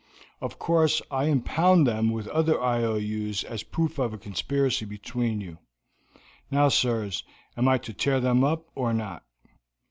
[0.41, 5.41] Of course I impound them with the other IOUs as proof of a conspiracy between
[5.41, 5.59] you.
[6.49, 7.23] Now, sirs,
[7.55, 9.23] am I to tear them up or not?"